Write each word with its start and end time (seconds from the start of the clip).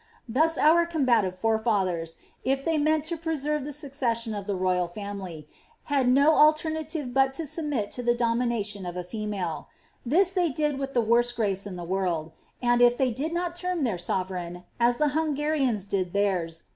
Thus 0.27 0.57
our 0.57 0.87
combative 0.87 1.35
forefathers, 1.37 2.17
if 2.43 2.65
they 2.65 2.79
meant 2.79 3.05
to 3.05 3.17
preserve 3.17 3.63
the 3.65 3.71
succession 3.71 4.33
in 4.33 4.43
the 4.45 4.55
royal 4.55 4.87
family, 4.87 5.47
had 5.83 6.07
no 6.09 6.33
alternative 6.33 7.13
but 7.13 7.33
to 7.33 7.45
submit 7.45 7.91
to 7.91 8.01
the* 8.01 8.15
domination 8.15 8.87
of 8.87 8.97
a 8.97 9.03
female: 9.03 9.67
this 10.03 10.33
they 10.33 10.49
did 10.49 10.79
with 10.79 10.95
the 10.95 11.01
worst 11.01 11.35
grace 11.35 11.67
in 11.67 11.75
the 11.75 11.83
world 11.83 12.31
^ 12.63 12.67
mod 12.67 12.81
if 12.81 12.97
they 12.97 13.11
did 13.11 13.31
not 13.31 13.55
term 13.55 13.83
their 13.83 13.99
sovereign, 13.99 14.63
aa 14.79 14.91
the 14.93 15.09
Hungarians 15.09 15.85
did 15.85 16.13
theirs. 16.13 16.63